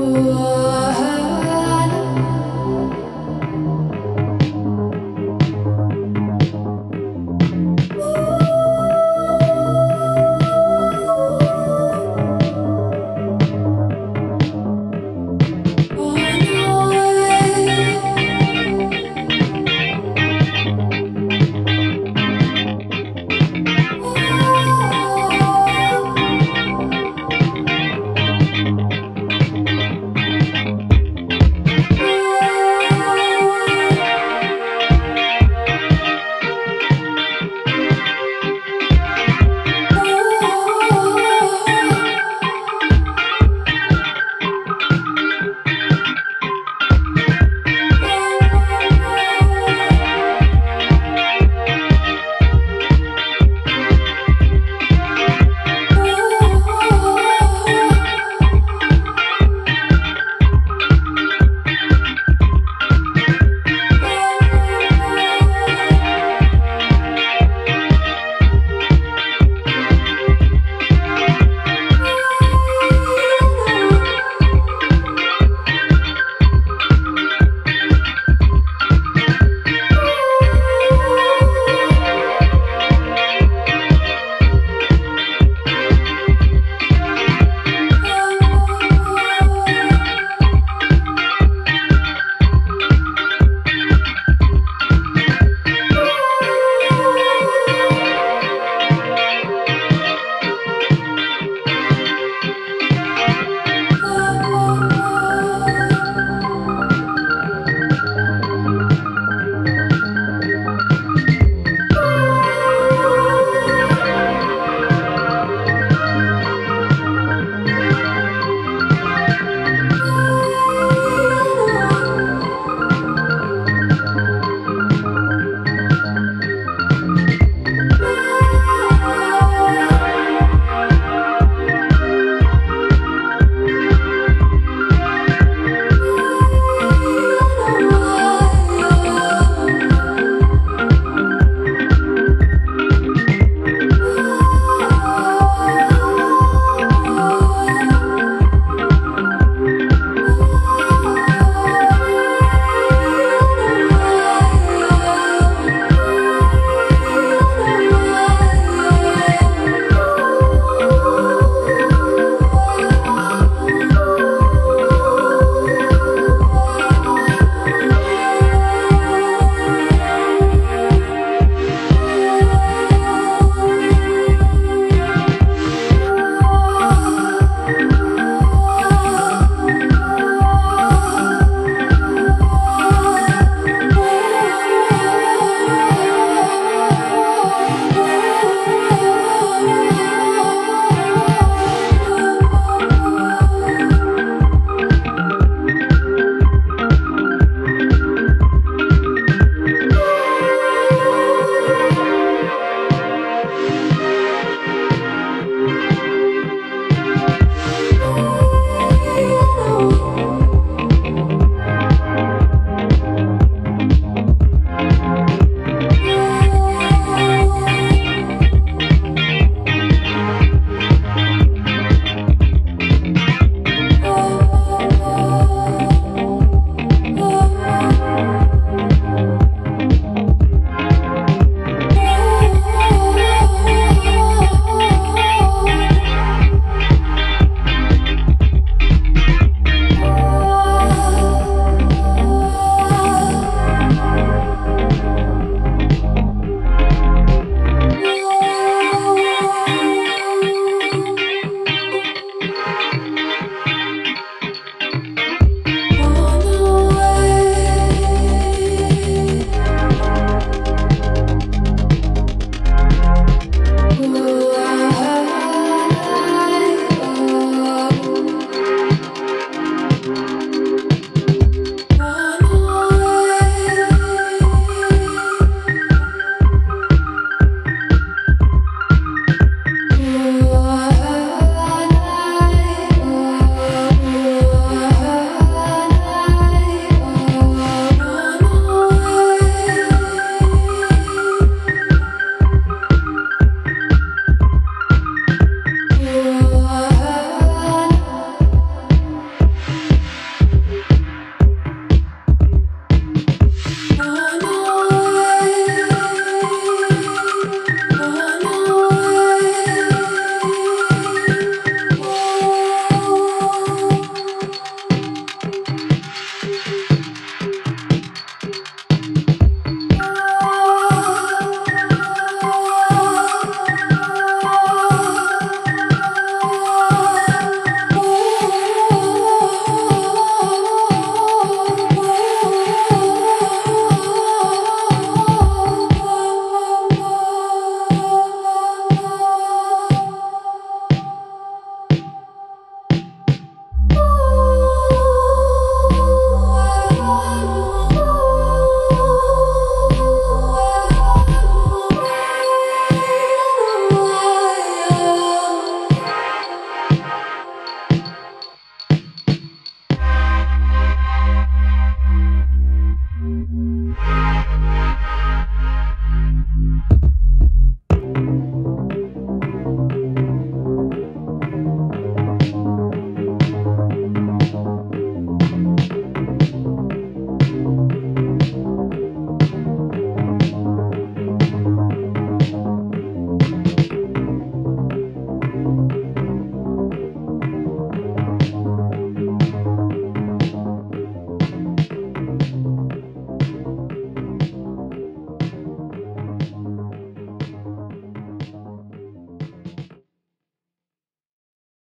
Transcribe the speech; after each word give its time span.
Whoa. 0.00 0.79